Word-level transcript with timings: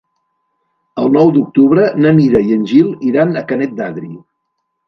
El 1.01 1.11
nou 1.17 1.29
d'octubre 1.35 1.85
na 2.05 2.13
Mira 2.21 2.43
i 2.49 2.57
en 2.57 2.65
Gil 2.73 2.91
iran 3.11 3.39
a 3.43 3.47
Canet 3.53 3.77
d'Adri. 3.83 4.11